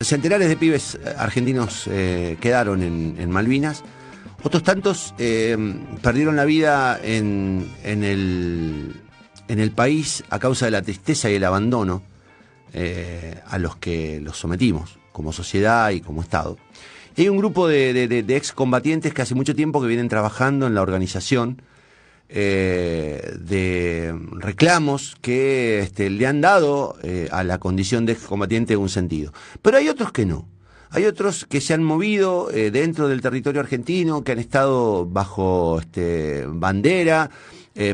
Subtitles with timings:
[0.00, 3.82] Centenares de pibes eh, argentinos eh, quedaron en, Malvinas.
[4.44, 5.56] Otros tantos eh,
[6.00, 12.04] perdieron la vida en, el, país a causa de la tristeza y el abandono
[13.50, 16.58] a los que los sometimos como sociedad y como Estado.
[17.16, 20.82] hay un grupo de, de excombatientes que hace mucho tiempo que vienen trabajando en la
[20.82, 21.60] organización
[22.30, 28.90] eh, de reclamos que este, le han dado eh, a la condición de excombatiente un
[28.90, 29.32] sentido.
[29.62, 30.46] Pero hay otros que no.
[30.90, 35.80] Hay otros que se han movido eh, dentro del territorio argentino, que han estado bajo
[35.80, 37.30] este, bandera,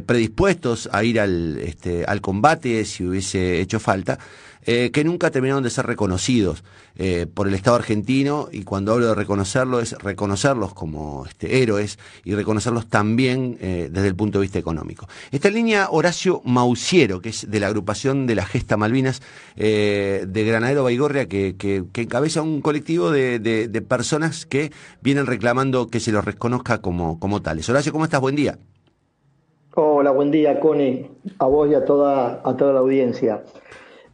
[0.07, 4.19] predispuestos a ir al, este, al combate si hubiese hecho falta.
[4.67, 6.65] Eh, que nunca terminaron de ser reconocidos
[6.97, 11.99] eh, por el Estado argentino, y cuando hablo de reconocerlo es reconocerlos como este, héroes
[12.25, 15.07] y reconocerlos también eh, desde el punto de vista económico.
[15.33, 19.21] Esta línea Horacio Mausiero, que es de la agrupación de la Gesta Malvinas
[19.57, 24.73] de Granadero Baigorria, que, que, encabeza un colectivo de, de, personas que
[25.03, 27.69] vienen reclamando que se los reconozca como, como tales.
[27.69, 28.21] Horacio, ¿cómo estás?
[28.21, 28.59] Buen día.
[29.77, 33.43] Hola, buen día, Connie, a vos y toda, a toda la audiencia.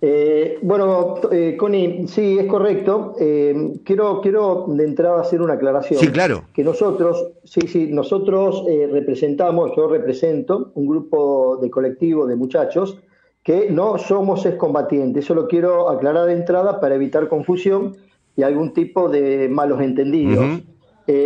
[0.02, 3.14] Eh, bueno, eh, Connie, sí, es correcto.
[3.20, 6.00] Eh, quiero, quiero de entrada hacer una aclaración.
[6.00, 6.44] Sí, claro.
[6.54, 12.98] Que nosotros, sí, sí, nosotros eh, representamos, yo represento un grupo de colectivo de muchachos
[13.42, 15.24] que no somos excombatientes.
[15.24, 17.96] Eso lo quiero aclarar de entrada para evitar confusión
[18.36, 20.62] y algún tipo de malos entendidos.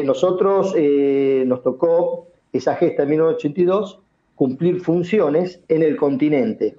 [0.05, 0.75] nosotros
[1.47, 4.04] nos tocó esa gesta en 1982
[4.35, 6.77] cumplir funciones en el continente,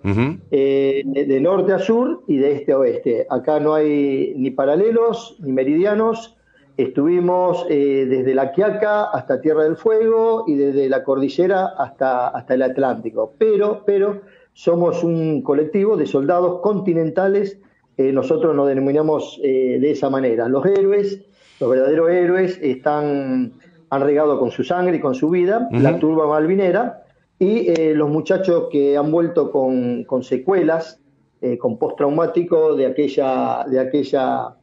[0.52, 3.28] eh, de, norte a sur y de este a oeste.
[3.30, 6.36] Acá no hay ni paralelos ni meridianos.
[6.76, 12.54] Estuvimos eh, desde la Quiaca hasta Tierra del Fuego y desde la cordillera hasta, hasta
[12.56, 13.34] el Atlántico.
[13.38, 17.58] Pero, pero somos un colectivo de soldados continentales.
[17.98, 20.50] Eh, nosotros nos denominamos de esa manera.
[20.50, 21.22] Los héroes,
[21.62, 23.54] los verdaderos héroes, están,
[23.90, 27.05] han regado con su sangre y con su vida la turba malvinera
[27.40, 31.00] y eh, los muchachos que han vuelto con, con secuelas,
[31.42, 34.56] eh, con postraumático de aquella, de aquella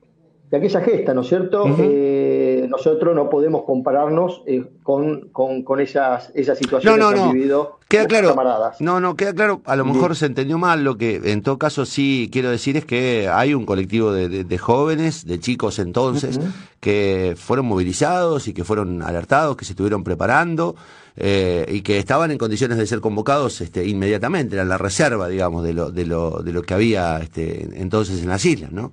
[0.50, 1.64] de aquella gesta, ¿no es cierto?
[1.78, 4.44] Eh, nosotros no podemos compararnos
[4.82, 8.80] con, con, esas, esas situaciones que han vivido queda claro, camaradas.
[8.80, 11.84] No, no, queda claro, a lo mejor se entendió mal, lo que en todo caso
[11.84, 16.40] sí quiero decir es que hay un colectivo de, jóvenes, de chicos entonces,
[16.80, 20.74] que fueron movilizados y que fueron alertados, que se estuvieron preparando
[21.16, 25.62] eh, y que estaban en condiciones de ser convocados este, inmediatamente, era la reserva, digamos,
[25.62, 28.92] de lo, de lo, de lo que había este, entonces en las islas, ¿no?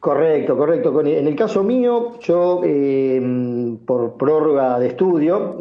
[0.00, 1.00] Correcto, correcto.
[1.00, 3.20] En el caso mío, yo eh,
[3.84, 5.56] por prórroga de estudio,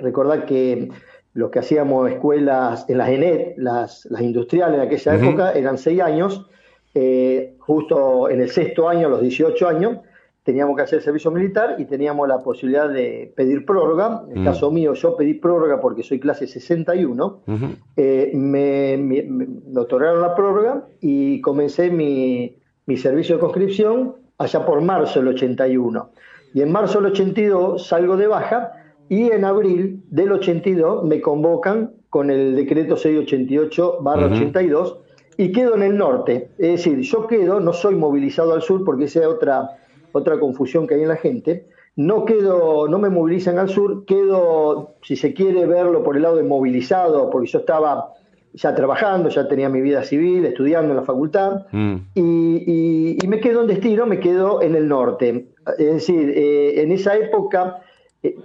[0.00, 0.90] recordad que
[1.36, 6.00] lo que hacíamos escuelas en las ENET, las, las industriales en aquella época, eran seis
[6.00, 6.46] años,
[6.94, 9.98] eh, justo en el sexto año, a los 18 años,
[10.42, 14.24] teníamos que hacer servicio militar y teníamos la posibilidad de pedir prórroga.
[14.30, 17.40] En el caso mío, yo pedí prórroga porque soy clase 61.
[17.96, 24.80] Eh, me, me, otorgaron la prórroga y comencé mi mi servicio de conscripción allá por
[24.80, 26.10] marzo del 81.
[26.54, 31.92] Y en marzo del 82 salgo de baja y en abril del 82 me convocan
[32.10, 34.96] con el decreto 688-82
[35.36, 36.50] y quedo en el norte.
[36.58, 39.78] Es decir, yo quedo, no soy movilizado al sur porque esa es otra,
[40.12, 41.66] otra confusión que hay en la gente.
[41.94, 46.36] No quedo, no me movilizan al sur, quedo, si se quiere verlo por el lado
[46.36, 48.12] de movilizado, porque yo estaba
[48.52, 51.96] ya trabajando, ya tenía mi vida civil, estudiando en la facultad, mm.
[52.14, 55.48] y, me quedo en destino, me quedo en el norte.
[55.78, 57.78] Es decir, eh, en esa época
[58.22, 58.36] eh,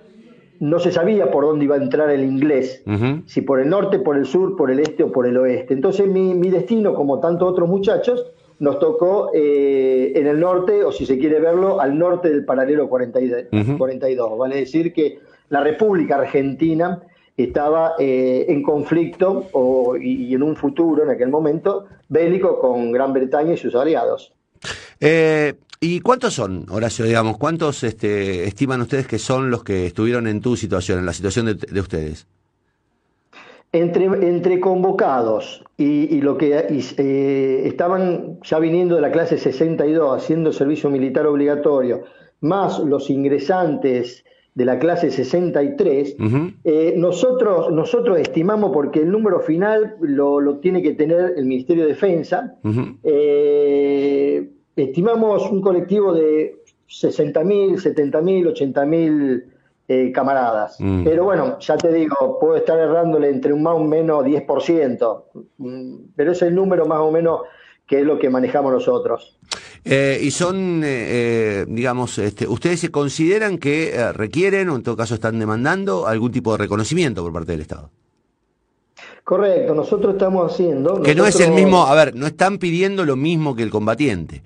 [0.62, 2.84] no se sabía por dónde iba a entrar el inglés,
[3.26, 5.74] si por el norte, por el sur, por el este o por el oeste.
[5.74, 8.28] Entonces mi, destino, como tantos otros muchachos,
[8.60, 12.88] nos tocó eh, en el norte, o si se quiere verlo, al norte del paralelo
[12.88, 13.76] 42.
[13.76, 14.38] 42.
[14.38, 15.18] Vale decir que
[15.50, 17.02] la República Argentina
[17.36, 23.14] estaba eh, en conflicto o, y, en un futuro, en aquel momento, bélico con Gran
[23.14, 24.32] Bretaña y sus aliados.
[25.00, 27.40] Eh, ¿Y cuántos son, Horacio, digamos?
[27.40, 31.48] ¿Cuántos este, estiman ustedes que son los que estuvieron en tu situación, en la situación
[31.48, 32.28] de, ustedes?
[33.72, 40.54] Entre, entre convocados y, lo que eh, estaban ya viniendo de la clase 62 haciendo
[40.54, 42.04] servicio militar obligatorio,
[42.42, 44.24] más los ingresantes
[44.54, 46.16] de la clase 63,
[46.64, 51.86] eh, nosotros, nosotros estimamos, porque el número final lo, lo tiene que tener el Ministerio
[51.86, 52.56] de Defensa,
[53.02, 59.44] eh, estimamos un colectivo de 60.000, 70.000, 80.000
[59.88, 60.78] eh, camaradas.
[60.80, 61.04] Mm.
[61.04, 65.24] Pero bueno, ya te digo, puedo estar errándole entre un más o menos 10%,
[65.58, 67.42] mm, pero es el número más o menos
[67.86, 69.38] que es lo que manejamos nosotros.
[69.84, 75.16] Eh, y son, eh, digamos, este, ¿ustedes se consideran que requieren, o en todo caso
[75.16, 77.90] están demandando, algún tipo de reconocimiento por parte del Estado?
[79.26, 81.02] Correcto, nosotros estamos haciendo...
[81.02, 84.42] Que no es el mismo, a ver, no están pidiendo lo mismo que el combatiente.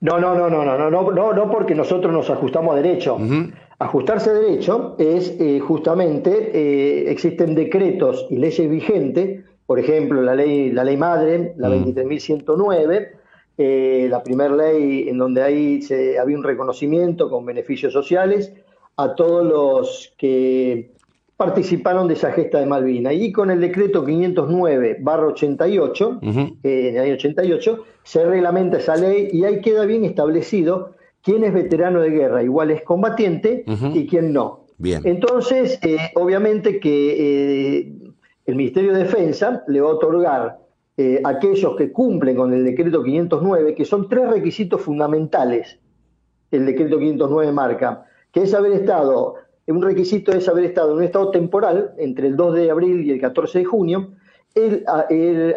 [0.00, 3.18] No, no, no, no, no, no, no, no, porque nosotros nos ajustamos a derecho.
[3.80, 10.34] Ajustarse a derecho es eh, justamente, eh, existen decretos y leyes vigentes, por ejemplo, la
[10.34, 11.94] ley, la ley madre, la uh -huh.
[11.94, 18.52] 23.109, la primera ley en donde ahí se, había un reconocimiento con beneficios sociales
[18.96, 20.92] a todos los que
[21.38, 23.12] participaron de esa gesta de Malvina.
[23.12, 29.28] Y con el decreto 509 barra 88, en el año 88, se reglamenta esa ley
[29.32, 33.64] y ahí queda bien establecido quién es veterano de guerra, igual es combatiente
[33.94, 34.66] y quién no.
[34.78, 35.02] Bien.
[35.04, 37.92] Entonces, eh, obviamente que eh,
[38.46, 40.58] el Ministerio de Defensa le va a otorgar
[40.96, 45.78] eh, a aquellos que cumplen con el decreto 509, que son tres requisitos fundamentales,
[46.50, 49.36] el decreto 509 marca, que es haber estado,
[49.76, 53.10] un requisito es haber estado en un estado temporal entre el 2 de abril y
[53.10, 54.12] el 14 de junio,
[54.54, 54.84] el,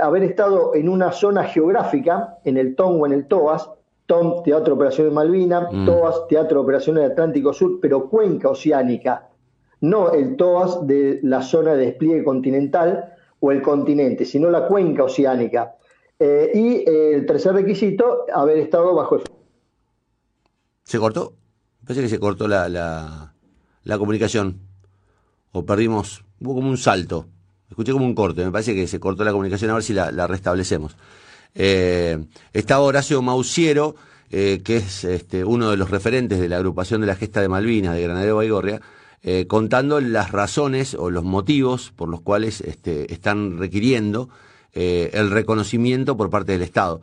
[0.01, 3.69] haber estado en una zona geográfica, en el TON o en el TOAS,
[4.05, 5.85] TOM, Teatro Operaciones Malvina, mm.
[5.85, 9.29] TOAS, Teatro Operaciones Atlántico Sur, pero cuenca oceánica,
[9.79, 15.05] no el TOAS de la zona de despliegue continental o el continente, sino la cuenca
[15.05, 15.75] oceánica.
[16.19, 19.23] Eh, y eh, el tercer requisito, haber estado bajo el...
[20.83, 21.33] ¿Se cortó?
[21.83, 23.31] Parece que se cortó la, la,
[23.98, 24.60] comunicación.
[25.51, 27.28] O perdimos, hubo como un salto.
[27.69, 30.28] Escuché como un corte, me parece que se cortó la comunicación, a ver si la
[30.28, 30.95] restablecemos.
[31.56, 33.95] Eh, estaba Horacio Mausiero,
[34.33, 37.50] eh, que es este, uno de los referentes de la agrupación de la Gesta de
[37.50, 38.81] Malvinas de Granadero Baigorria,
[39.24, 44.30] eh, contando las razones o los motivos por los cuales este, están requiriendo
[44.74, 47.01] eh, el reconocimiento por parte del Estado.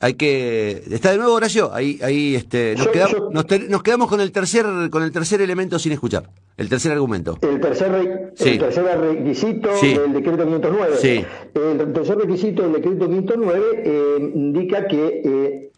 [0.00, 3.32] Hay que está de nuevo Horacio, ahí ahí este nos, quedamos,
[3.68, 6.28] nos, quedamos con el tercer con el tercer elemento sin escuchar.
[6.56, 7.36] El tercer argumento.
[7.42, 11.26] El tercer, requisito del decreto 509.
[11.54, 15.70] El tercer requisito del decreto 509 eh, indica que eh,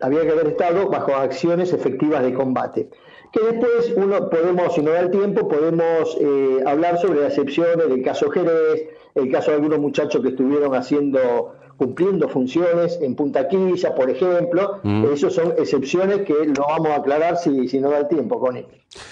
[0.00, 2.88] había que haber estado bajo acciones efectivas de combate.
[3.30, 7.88] Que después uno podemos, si no da el tiempo, podemos eh, hablar sobre las excepciones
[7.88, 13.48] del caso Jerez, el caso de algunos muchachos que estuvieron haciendo cumpliendo funciones en Punta
[13.48, 14.78] Quilla, por ejemplo.
[14.84, 15.04] Mm.
[15.12, 18.66] Esas son excepciones que lo vamos a aclarar si, si no da el tiempo, Connie.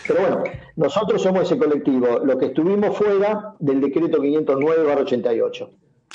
[0.07, 0.45] Pero bueno,
[0.77, 5.69] nosotros somos ese colectivo, los que estuvimos fuera del decreto 509-88.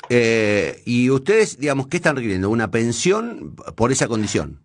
[0.08, 2.48] Eh, ¿Y ustedes, digamos, qué están requiriendo?
[2.48, 4.60] ¿Una pensión por esa condición?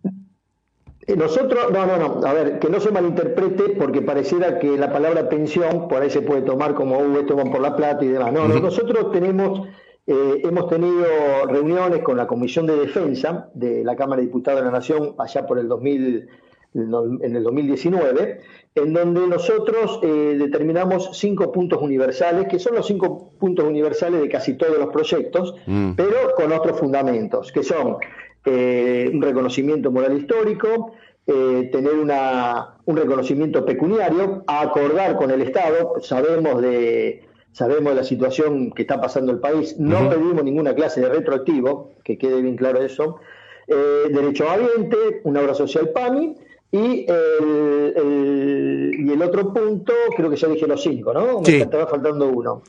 [1.06, 4.90] Eh, nosotros, no, no, no, a ver, que no se malinterprete porque pareciera que la
[4.90, 8.08] palabra pensión por ahí se puede tomar como, uh, esto van por la plata y
[8.08, 8.32] demás.
[8.32, 9.68] No, no nosotros tenemos
[10.04, 14.66] eh, hemos tenido reuniones con la Comisión de Defensa de la Cámara de Diputados de
[14.66, 16.28] la Nación allá por el 2000,
[16.74, 18.40] en el 2019,
[18.74, 24.28] en donde nosotros eh, determinamos cinco puntos universales, que son los cinco puntos universales de
[24.28, 25.92] casi todos los proyectos, mm.
[25.92, 27.98] pero con otros fundamentos, que son
[28.44, 30.94] eh, un reconocimiento moral histórico,
[31.24, 37.22] tener una, un reconocimiento pecuniario, acordar con el Estado, sabemos de
[37.52, 42.18] sabemos la situación que está pasando el país, no pedimos ninguna clase de retroactivo, que
[42.18, 43.20] quede bien claro eso,
[43.66, 46.34] eh, derecho a ambiente, una obra social PAMI,
[46.72, 51.42] y el, y el otro punto, creo que ya dije los cinco, ¿no?
[51.42, 52.62] Me estaba faltando uno.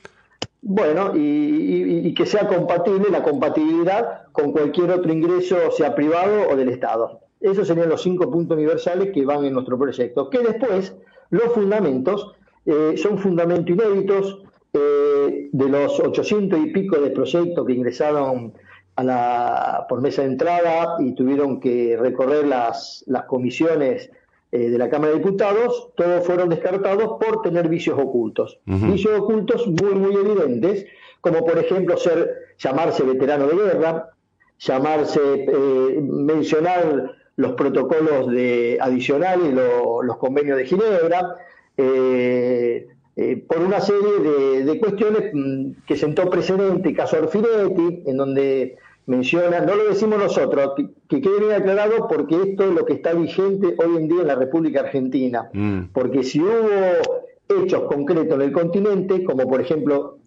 [0.65, 6.69] Bueno, y, que sea compatible la compatibilidad con cualquier otro ingreso, sea privado o del
[6.69, 7.19] Estado.
[7.41, 10.29] Esos serían los cinco puntos universales que van en nuestro proyecto.
[10.29, 10.95] Que después,
[11.31, 12.33] los fundamentos
[12.65, 14.41] eh, son fundamentos inéditos,
[14.73, 18.53] eh, de los 800 y pico de proyectos que ingresaron
[18.95, 24.09] a la, por mesa de entrada y tuvieron que recorrer las, las comisiones
[24.51, 28.59] eh, de la Cámara de Diputados, todos fueron descartados por tener vicios ocultos.
[28.65, 30.85] Vicios ocultos muy, muy evidentes,
[31.21, 34.09] como por ejemplo ser, llamarse veterano de guerra,
[34.59, 41.35] llamarse, eh, mencionar los protocolos de adicionales, los convenios de Ginebra,
[41.75, 48.77] eh, eh, por una serie de, cuestiones mm, que sentó precedente, caso Orfinetti, en donde
[49.05, 50.73] menciona, no lo decimos nosotros,
[51.07, 54.27] que, quede bien aclarado porque esto es lo que está vigente hoy en día en
[54.27, 55.91] la República Argentina, mm.
[55.93, 60.17] porque si hubo hechos concretos en el continente, como por ejemplo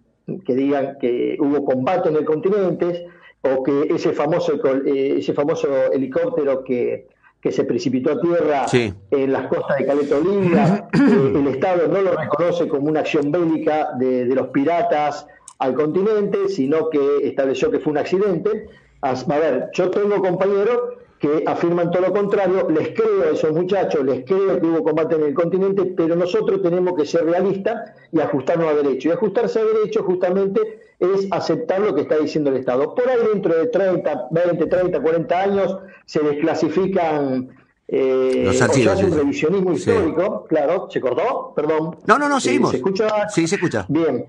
[0.45, 3.07] que digan que hubo combate en el continente,
[3.43, 7.07] o que ese famoso, eh, ese famoso helicóptero que
[7.47, 8.67] que se precipitó a tierra
[9.13, 10.89] en las costas de Caleta Olivia.
[10.97, 15.27] Eh, el Estado no lo reconoce como una acción bélica de, los piratas
[15.61, 18.67] al continente, sino que estableció que fue un accidente.
[19.03, 20.79] A, ver, yo tengo compañeros
[21.21, 25.15] que afirman todo lo contrario, les creo a esos muchachos, les creo que hubo combate
[25.15, 29.11] en el continente, pero nosotros tenemos que ser realistas y ajustarnos a derecho.
[29.11, 32.95] Y ajustarse a derecho justamente es aceptar lo que está diciendo el Estado.
[32.95, 37.51] Por ahí dentro de 30, 20, 30, 40 años se desclasifican
[37.89, 41.53] eh, Los archivos, un revisionismo histórico, claro, ¿se cortó?
[41.55, 41.97] Perdón.
[42.07, 42.71] No, no, no, seguimos.
[42.71, 43.29] ¿Se escucha?
[43.29, 43.87] Sí, se escucha.
[43.89, 44.27] Bien.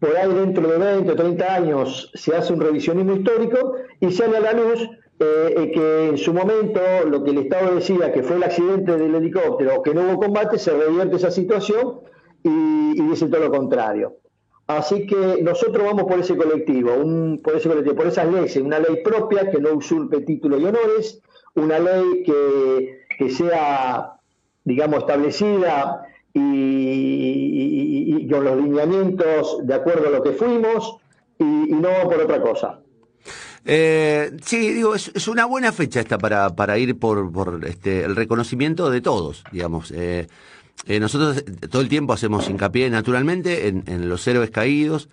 [0.00, 4.38] Por ahí dentro de 20 o 30 años se hace un revisionismo histórico y sale
[4.38, 4.88] a la luz
[5.22, 8.96] eh, eh, que en su momento lo que el Estado decía que fue el accidente
[8.96, 12.00] del helicóptero o que no hubo combate, se revierte esa situación
[12.42, 14.16] y, dice todo lo contrario.
[14.76, 16.92] Así que nosotros vamos por ese colectivo,
[17.42, 21.20] por esas leyes, una ley propia que no usurpe título y honores,
[21.56, 24.12] una ley que, sea,
[24.64, 30.98] digamos, establecida y, con los lineamientos de acuerdo a lo que fuimos
[31.36, 32.78] y, no por otra cosa.
[33.64, 38.88] Eh, sí, digo, es, una buena fecha esta para, ir por, por este, el reconocimiento
[38.88, 39.90] de todos, digamos.
[39.90, 40.28] Eh,
[40.86, 45.08] eh, nosotros todo el tiempo hacemos hincapié naturalmente en, en los héroes caídos,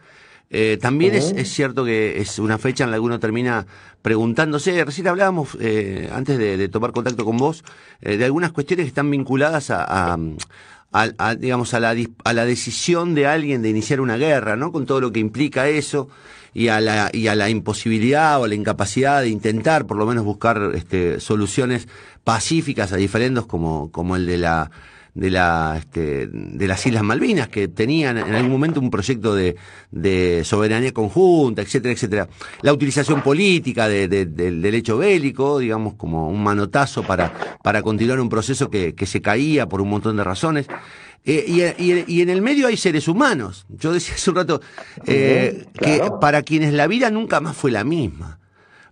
[0.50, 3.68] eh, también es, es, cierto que es una fecha en la que uno termina
[4.02, 7.66] preguntándose, recién hablábamos, eh, antes de, tomar contacto con vos,
[8.02, 10.18] eh, de algunas cuestiones que están vinculadas a,
[10.94, 11.94] a, digamos, a la,
[12.24, 14.72] a la decisión de alguien de iniciar una guerra, ¿no?
[14.72, 16.08] Con todo lo que implica eso
[16.54, 20.24] y a la, y a la imposibilidad o la incapacidad de intentar por lo menos
[20.24, 21.90] buscar este, soluciones
[22.24, 24.72] pacíficas a diferendos como, como el de la
[25.18, 29.56] de, la, este, de las Islas Malvinas, que tenían en algún momento un proyecto de,
[29.90, 32.30] de soberanía conjunta, etcétera, etcétera.
[32.62, 37.34] La utilización política de, del hecho bélico, digamos, como un manotazo para,
[37.64, 40.68] para continuar un proceso que, que se caía por un montón de razones.
[41.26, 43.66] Eh, y, y, en el medio hay seres humanos.
[43.70, 44.62] Yo decía hace un rato
[45.08, 48.40] eh, que para quienes la vida nunca más fue la misma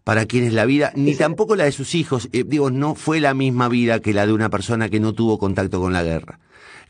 [0.05, 3.33] para quienes la vida, ni tampoco la de sus hijos, eh, digo, no fue la
[3.33, 6.39] misma vida que la de una persona que no tuvo contacto con la guerra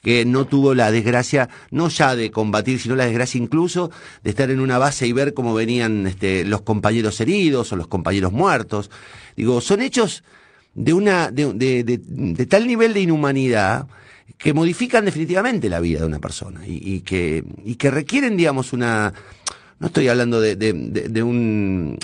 [0.04, 3.90] que no tuvo la desgracia, no ya de combatir, sino la desgracia incluso
[4.24, 7.88] de estar en una base y ver cómo venían este, los compañeros heridos o los
[7.88, 8.92] compañeros muertos.
[9.36, 10.24] Digo, son hechos
[10.76, 13.88] de una, de, de, de, tal nivel de inhumanidad
[14.38, 18.74] que modifican definitivamente la vida de una persona y, y que, y que requieren, digamos,
[18.74, 19.12] una,
[19.80, 21.98] no estoy hablando de, de, de, un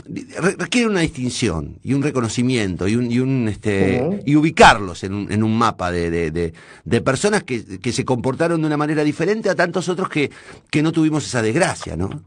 [0.58, 5.32] requiere una distinción y un reconocimiento y un, y un este y ubicarlos en un,
[5.32, 9.56] en un mapa de, de, personas que, que se comportaron de una manera diferente a
[9.56, 10.30] tantos otros que,
[10.70, 12.22] que no tuvimos esa desgracia, ¿no?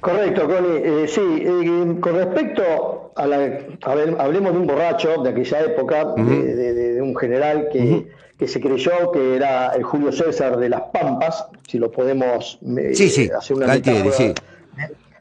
[0.00, 0.80] Correcto, Connie.
[0.82, 3.58] Eh, sí, eh, con respecto a la.
[3.82, 8.06] hablemos de un borracho de aquella época, de, un general que,
[8.40, 13.30] que se creyó que era el Julio César de las Pampas, si lo podemos eh,
[13.36, 14.32] hacer una Galtieri, sí.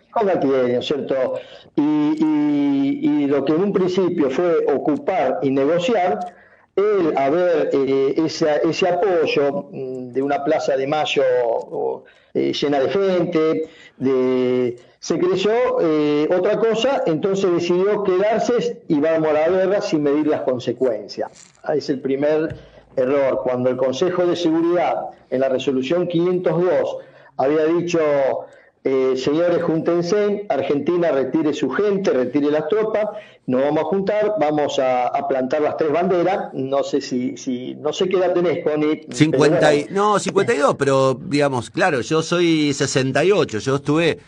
[0.09, 1.33] Con Galtieri, ¿cierto?
[1.75, 6.33] Y, lo que en un principio fue ocupar y negociar,
[6.77, 11.23] él a ver eh, ese, apoyo mm, de una plaza de mayo
[12.33, 15.75] eh, llena de gente, de, se creyó
[16.35, 21.29] otra cosa, entonces decidió quedarse y vamos a la guerra sin medir las consecuencias.
[21.75, 22.55] Es el primer
[22.99, 23.41] error.
[23.43, 26.97] Cuando el Consejo de Seguridad en la resolución 502
[27.37, 27.99] había dicho,
[28.83, 33.07] eh, señores, júntense, Argentina retire su gente, retire las tropas,
[33.45, 37.91] nos vamos a juntar, vamos a, plantar las tres banderas, no sé si, si no
[37.91, 39.07] sé qué edad tenés, Connie.
[39.11, 44.19] 50 no, 52, pero digamos, claro, yo soy 68, yo estuve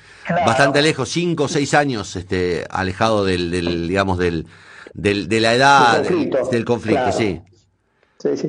[0.45, 4.47] bastante lejos, 5 o 6 años este, alejado del, del digamos, del,
[4.93, 6.03] del, de la edad
[6.51, 7.41] del conflicto, sí.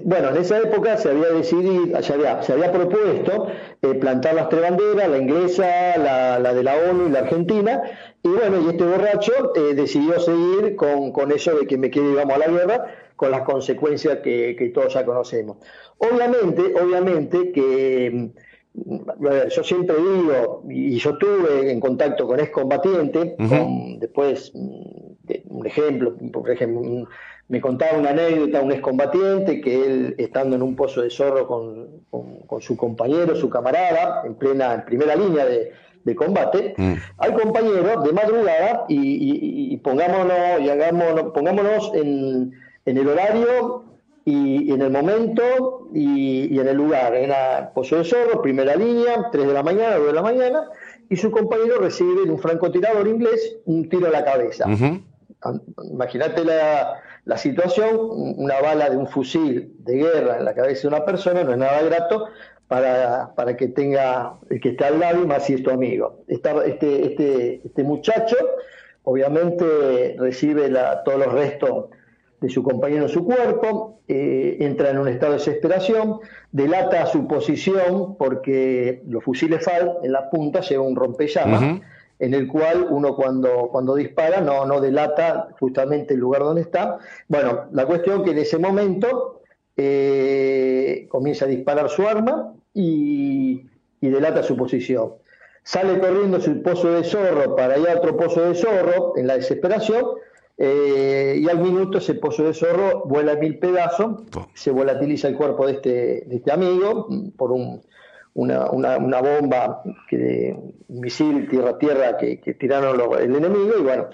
[0.05, 3.47] Bueno, en esa época se había decidido, se había, se había propuesto
[3.81, 7.83] eh, plantar las tres banderas, la inglesa, la, de la ONU y la argentina,
[8.23, 12.11] y bueno, y este borracho eh, decidió seguir con, con, eso de que me quede,
[12.11, 12.87] digamos, a la guerra,
[13.17, 15.57] con las consecuencias que, todos ya conocemos.
[15.99, 18.31] Obviamente, obviamente que
[18.75, 25.13] mm, yo siempre digo, y yo estuve en contacto con excombatientes, con, después, mm,
[25.49, 27.07] un ejemplo, por ejemplo,
[27.49, 32.61] me contaba una anécdota, un excombatiente, que él, estando en un pozo de zorro con,
[32.61, 35.73] su compañero, su camarada, en plena, en primera línea de,
[36.17, 36.95] combate, mm.
[37.19, 42.53] al compañero de madrugada y, pongámonos, y hagámonos, pongámonos en,
[42.85, 43.85] el horario
[44.25, 47.15] y, en el momento y, en el lugar.
[47.15, 50.65] Era Pozo de Zorro, primera línea, 3 de la mañana, 2 de la mañana,
[51.09, 54.67] y su compañero recibe de un francotirador inglés un tiro a la cabeza.
[55.91, 60.89] Imagínate la, la situación, una bala de un fusil de guerra en la cabeza de
[60.89, 62.27] una persona no es nada grato
[62.67, 66.25] para, para que tenga el que está al lado y más si es tu amigo.
[66.27, 68.37] este, este, este muchacho
[69.05, 70.73] obviamente recibe
[71.05, 71.87] todos los restos
[72.41, 76.19] de su compañero en su cuerpo, eh, entra en un estado de desesperación,
[76.51, 81.81] delata su posición porque los fusiles FAL en la punta lleva un rompellamas,
[82.23, 86.99] en el cual uno cuando, cuando dispara no, no delata justamente el lugar donde está.
[87.27, 89.43] Bueno, la cuestión que en ese momento
[89.77, 93.67] eh, comienza a disparar su arma y,
[94.01, 95.15] y delata su posición.
[95.65, 99.35] Sale corriendo su pozo de zorro para ir a otro pozo de zorro en la
[99.35, 100.05] desesperación
[100.59, 104.23] eh, y al minuto ese pozo de zorro vuela a mil pedazos,
[104.55, 105.91] se volatiliza el cuerpo de este,
[106.29, 107.83] de este amigo por un,
[108.35, 110.57] una, una, bomba que,
[110.89, 114.09] un misil tierra-tierra que, tiraron el enemigo y bueno.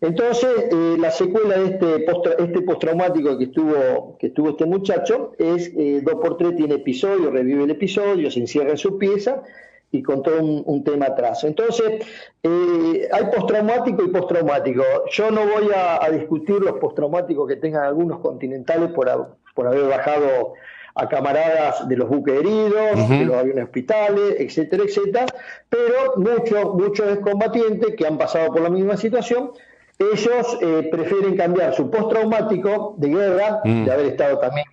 [0.00, 5.32] Entonces, eh, la secuela de este, post, este postraumático que estuvo, que tuvo este muchacho
[5.38, 9.42] es eh, dos por tres tiene episodio, revive el episodio, se encierra en su pieza
[9.90, 11.44] y con todo un, tema atrás.
[11.44, 12.04] Entonces,
[12.42, 14.82] eh, hay postraumático y postraumático.
[15.10, 20.54] Yo no voy a, discutir los postraumáticos que tengan algunos continentales por, por haber bajado
[20.94, 25.26] a camaradas de los buques heridos, de los aviones hospitales, etcétera, etcétera,
[25.68, 29.50] pero muchos muchos combatientes que han pasado por la misma situación,
[29.98, 33.84] ellos eh, prefieren cambiar su postraumático de guerra, mm.
[33.84, 34.66] de haber estado también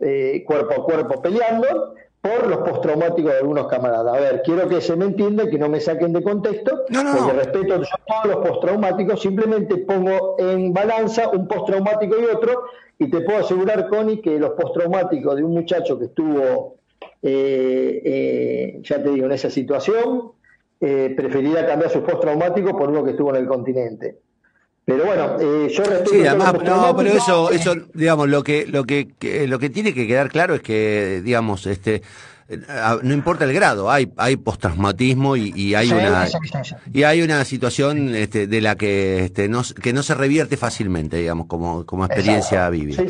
[0.00, 1.94] eh, cuerpo a cuerpo peleando,
[2.26, 4.16] por los postraumáticos de algunos camaradas.
[4.16, 7.74] A ver, quiero que se me entienda que no me saquen de contexto, porque respeto
[7.74, 12.64] a todos los postraumáticos, simplemente pongo en balanza un postraumático y otro,
[12.98, 16.76] y te puedo asegurar, Connie, que los postraumáticos de un muchacho que estuvo,
[17.22, 20.32] eh, eh, ya te digo, en esa situación,
[20.80, 24.16] eh, preferiría cambiar sus postraumáticos por uno que estuvo en el continente.
[24.84, 28.84] Pero bueno, eh, yo respeto sí, además, no, pero eso, eso, digamos, lo que, lo
[28.84, 29.08] que,
[29.48, 32.02] lo que tiene que quedar claro es que, digamos, este,
[33.02, 36.28] no importa el grado, hay, hay postraumatismo y, y hay una
[36.92, 41.16] y hay una situación este, de la que este, no, que no se revierte fácilmente,
[41.16, 43.02] digamos, como, como experiencia vivida.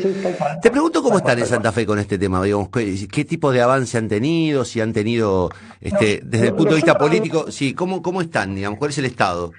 [0.61, 3.61] Te pregunto cómo están en Santa Fe con este tema, digamos, qué, qué, tipo de
[3.61, 8.01] avance han tenido, si han tenido, este, desde el punto de vista político, sí, cómo,
[8.01, 9.51] cómo están, digamos, cuál es el estado.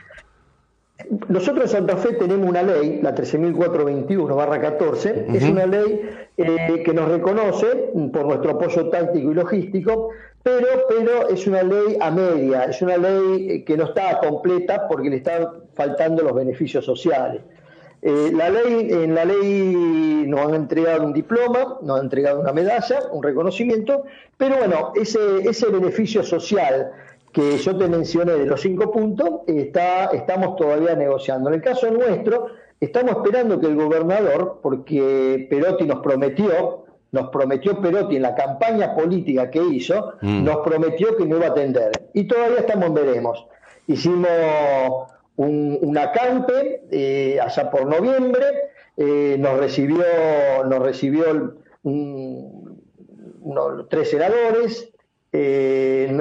[1.29, 7.09] Nosotros en Santa Fe tenemos una ley, la 13.421-14, es una ley eh, que nos
[7.09, 10.09] reconoce por nuestro apoyo táctico y logístico,
[10.43, 15.09] pero, pero es una ley a media, es una ley que no está completa porque
[15.09, 17.43] le están faltando los beneficios sociales.
[18.03, 22.53] Eh, la ley, en la ley nos han entregado un diploma, nos han entregado una
[22.53, 24.03] medalla, un reconocimiento,
[24.37, 26.91] pero bueno, ese, ese beneficio social
[27.33, 31.49] que yo te mencioné de los cinco puntos, está, estamos todavía negociando.
[31.49, 32.49] En el caso nuestro,
[32.81, 38.95] estamos esperando que el gobernador, porque Perotti nos prometió, nos prometió Perotti en la campaña
[38.95, 40.45] política que hizo, mm.
[40.45, 41.91] nos prometió que no iba a atender.
[42.15, 43.47] Y todavía estamos en veremos.
[43.87, 44.29] Hicimos
[45.37, 48.45] un, acampe eh, allá por noviembre,
[48.97, 50.05] eh, nos recibió,
[50.67, 52.69] nos recibió unos
[53.89, 54.91] tres senadores,
[55.33, 56.21] eh,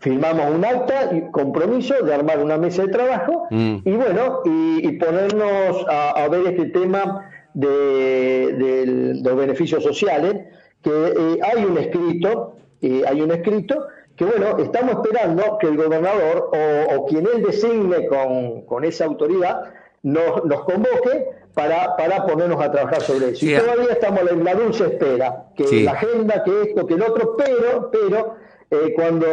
[0.00, 3.76] firmamos un acta y compromiso de armar una mesa de trabajo mm.
[3.84, 10.46] y bueno, y, ponernos a, ver este tema de, los beneficios sociales,
[10.82, 13.86] que eh, hay un escrito, eh, hay un escrito
[14.16, 16.50] que bueno, estamos esperando que el gobernador
[16.96, 23.02] o, quien él designe con, esa autoridad nos, nos convoque para, para ponernos a trabajar
[23.02, 23.44] sobre eso.
[23.44, 27.36] y todavía estamos en la dulce espera, que la agenda, que esto, que el otro,
[27.36, 28.36] pero, pero
[28.70, 29.26] eh, cuando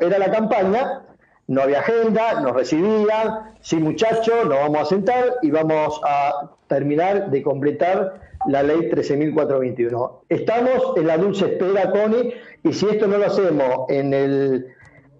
[0.00, 1.02] era la campaña,
[1.48, 7.30] no había agenda, nos recibían, sí muchachos, nos vamos a sentar y vamos a terminar
[7.30, 10.20] de completar la ley 13.421.
[10.28, 14.66] Estamos en la dulce espera, Connie, y si esto no lo hacemos en el,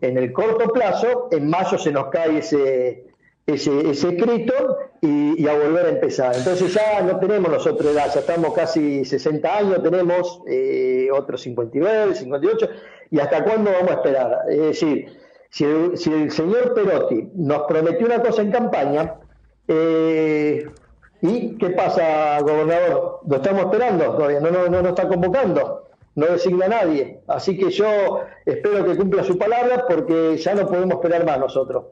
[0.00, 3.04] en el corto plazo, en mayo se nos cae ese,
[3.46, 6.34] ese, ese escrito y, a volver a empezar.
[6.36, 12.14] Entonces ya no tenemos nosotros edad, ya estamos casi 60 años, tenemos eh, otros 59,
[12.14, 12.68] 58,
[13.12, 14.38] ¿Y hasta cuándo vamos a esperar?
[14.48, 15.18] Es decir,
[15.51, 19.16] si el, señor Perotti nos prometió una cosa en campaña,
[19.68, 20.66] eh,
[21.20, 23.20] ¿y qué pasa, gobernador?
[23.29, 24.14] ¿Lo estamos esperando?
[24.14, 27.20] Todavía no nos no, está convocando, no designa a nadie.
[27.27, 31.85] Así que yo espero que cumpla su palabra porque ya no podemos esperar más nosotros.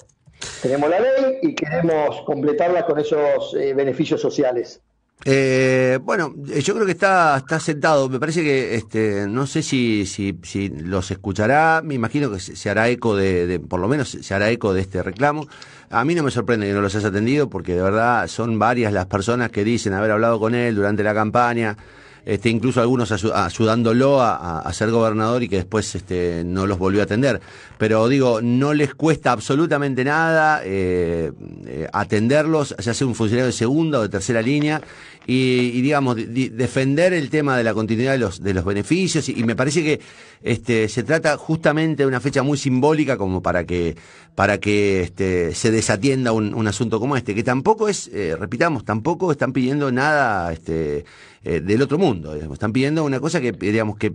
[0.62, 4.80] Tenemos la ley y queremos completarla con esos eh, beneficios sociales.
[5.24, 8.08] Eh, bueno, yo creo que está, está sentado.
[8.08, 11.82] Me parece que, este, no sé si, si, si los escuchará.
[11.84, 15.02] Me imagino que se, hará eco de, por lo menos se hará eco de este
[15.02, 15.46] reclamo.
[15.90, 18.92] A mí no me sorprende que no los hayas atendido, porque de verdad son varias
[18.92, 21.76] las personas que dicen haber hablado con él durante la campaña.
[22.24, 27.04] este, incluso algunos ayudándolo a, ser gobernador y que después este, no los volvió a
[27.04, 27.40] atender.
[27.80, 31.32] Pero digo, no les cuesta absolutamente nada eh,
[31.66, 34.82] eh, atenderlos, ya sea un funcionario de segunda o de tercera línea,
[35.26, 39.56] y, digamos, defender el tema de la continuidad de los, de los beneficios, y, me
[39.56, 39.98] parece que
[40.42, 43.96] este, se trata justamente de una fecha muy simbólica como para que,
[44.34, 49.32] para que este, se desatienda un, asunto como este, que tampoco es, eh, repitamos, tampoco
[49.32, 51.06] están pidiendo nada este,
[51.44, 54.12] eh, del otro mundo, están pidiendo una cosa que, digamos, que,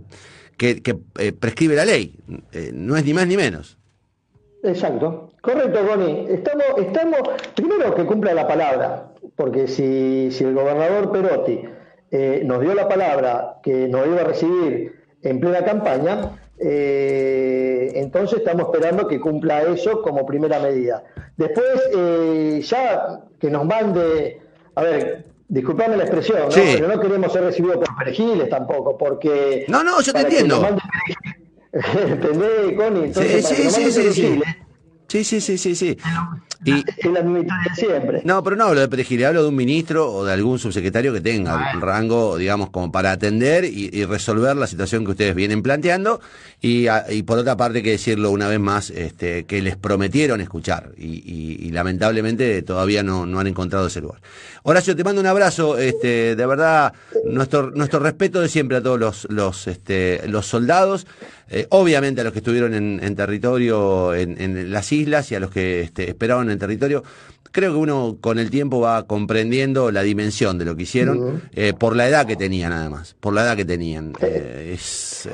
[0.56, 0.82] que,
[1.18, 2.14] eh, prescribe la ley,
[2.72, 3.78] no es ni más ni menos.
[4.62, 6.26] Exacto, correcto, Goni.
[6.28, 7.20] Estamos, estamos,
[7.54, 11.60] primero que cumpla la palabra, porque si, si el gobernador Perotti
[12.10, 18.38] eh, nos dio la palabra que nos iba a recibir en plena campaña, eh, entonces
[18.38, 21.04] estamos esperando que cumpla eso como primera medida.
[21.36, 24.40] Después, eh, ya que nos mande,
[24.74, 26.50] a ver, Disculpame la expresión, ¿no?
[26.50, 26.60] Sí.
[26.74, 29.64] pero no queremos ser recibidos por perejiles tampoco, porque.
[29.68, 30.60] No, no, yo te entiendo.
[30.60, 30.80] Manden...
[32.08, 33.04] ¿Entendés, Connie?
[33.04, 34.40] Entonces, sí, sí, sí, sí, sí.
[35.08, 35.98] Sí, sí, sí, sí, sí.
[36.66, 38.20] Y, es la misma siempre.
[38.24, 41.20] No, pero no hablo de perejil, hablo de un ministro o de algún subsecretario que
[41.20, 46.20] tenga un rango, digamos, como para atender y, resolver la situación que ustedes vienen planteando.
[46.60, 46.88] Y,
[47.22, 52.62] por otra parte, que decirlo una vez más, este, que les prometieron escuchar y, lamentablemente
[52.62, 54.20] todavía no, no han encontrado ese lugar.
[54.68, 56.92] Horacio, te mando un abrazo, este, de verdad,
[57.24, 61.06] nuestro, nuestro respeto de siempre a todos los, los, este, los soldados,
[61.48, 65.52] eh, obviamente a los que estuvieron en, territorio en, en, las islas y a los
[65.52, 67.02] que este, esperaron en territorio.
[67.52, 71.72] Creo que uno con el tiempo va comprendiendo la dimensión de lo que hicieron, eh,
[71.78, 74.12] por la edad que tenían nada más, por la edad que tenían.
[74.20, 75.28] Eh, es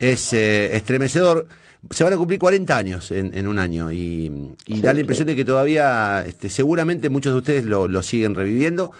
[0.00, 1.46] es estremecedor
[1.90, 5.44] se van a cumplir 40 años en, un año y, da la impresión de que
[5.44, 8.92] todavía, este, seguramente muchos de ustedes lo, siguen reviviendo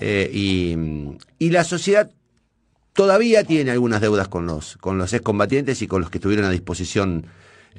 [0.00, 2.10] eh, y, la sociedad
[2.92, 6.50] todavía tiene algunas deudas con los, con los excombatientes y con los que estuvieron a
[6.50, 7.26] disposición,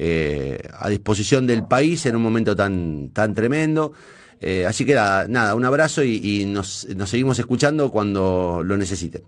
[0.02, 3.92] eh, a disposición del país en un momento tan, tan tremendo.
[4.40, 9.24] Eh, así que nada, un abrazo y, nos, seguimos escuchando cuando lo necesiten.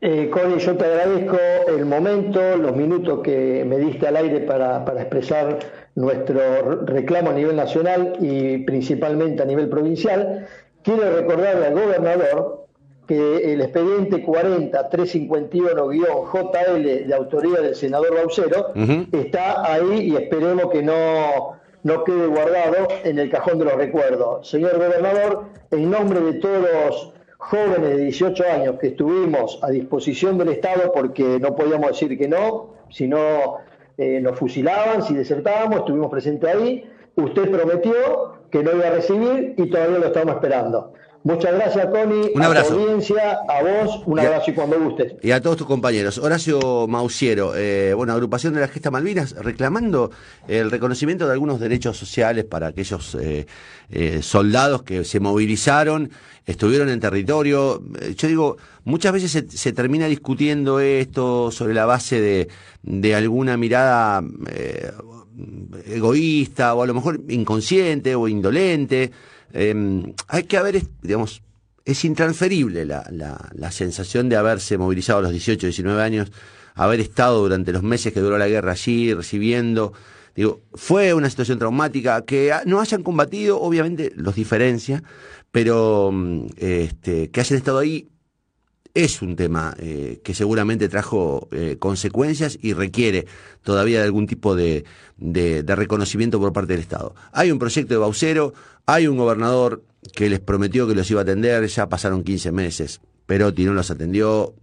[0.00, 4.82] Eh, Connie, yo te agradezco el momento, los minutos que me diste al aire para,
[4.98, 5.58] expresar
[5.94, 10.46] nuestro reclamo a nivel nacional y principalmente a nivel provincial.
[10.82, 12.63] Quiero recordarle al gobernador
[13.06, 18.72] que el expediente 40-351-JL de autoría del senador Baucero
[19.12, 24.48] está ahí y esperemos que no, no quede guardado en el cajón de los recuerdos.
[24.48, 30.48] Señor gobernador, en nombre de todos jóvenes de 18 años que estuvimos a disposición del
[30.48, 33.58] Estado porque no podíamos decir que no, si no
[33.98, 36.90] eh, nos fusilaban, si desertábamos, estuvimos presentes ahí.
[37.16, 40.94] Usted prometió que no iba a recibir y todavía lo estamos esperando.
[41.24, 42.32] Muchas gracias, Tony.
[42.34, 42.74] Un abrazo.
[42.74, 45.14] A tu audiencia, a vos, un abrazo y cuando gustes.
[45.22, 46.18] Y a todos tus compañeros.
[46.18, 50.10] Horacio Mausiero, eh, bueno, agrupación de la Gesta Malvinas, reclamando
[50.48, 53.46] el reconocimiento de algunos derechos sociales para aquellos eh,
[53.88, 56.10] eh, soldados que se movilizaron,
[56.44, 57.82] estuvieron en territorio.
[58.02, 62.48] Eh, yo digo, muchas veces se, termina discutiendo esto sobre la base de,
[62.82, 64.22] de alguna mirada
[65.86, 69.10] egoísta o a lo mejor inconsciente o indolente.
[69.54, 71.40] Em, hay que haber, digamos,
[71.84, 73.08] es intransferible la,
[73.54, 76.32] la, sensación de haberse movilizado a los 18, 19 años,
[76.74, 79.92] haber estado durante los meses que duró la guerra allí, recibiendo.
[80.34, 85.04] Digo, fue una situación traumática que no hayan combatido, obviamente los diferencia,
[85.52, 88.08] pero mm, este, que hayan estado ahí
[88.94, 93.26] es un tema eh, que seguramente trajo eh, consecuencias y requiere
[93.62, 94.84] todavía de algún tipo de,
[95.66, 97.14] reconocimiento por parte del Estado.
[97.32, 98.54] Hay un proyecto de Baucero,
[98.86, 99.82] hay un gobernador
[100.14, 103.90] que les prometió que los iba a atender, ya pasaron 15 meses, Perotti no los
[103.90, 104.54] atendió,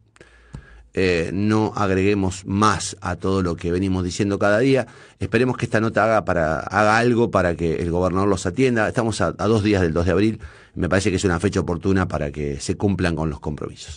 [0.94, 4.88] eh, no agreguemos más a todo lo que venimos diciendo cada día.
[5.20, 8.88] Esperemos que esta nota haga, para, haga algo para que el gobernador los atienda.
[8.88, 10.40] Estamos a dos días del 2 de abril.
[10.76, 13.90] Me parece que es una fecha oportuna para que se cumplan con los compromisos.